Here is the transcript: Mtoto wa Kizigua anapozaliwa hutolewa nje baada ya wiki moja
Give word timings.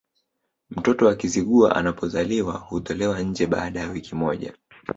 Mtoto 0.69 1.05
wa 1.05 1.15
Kizigua 1.15 1.75
anapozaliwa 1.75 2.53
hutolewa 2.57 3.19
nje 3.21 3.47
baada 3.47 3.79
ya 3.79 3.89
wiki 3.89 4.15
moja 4.15 4.53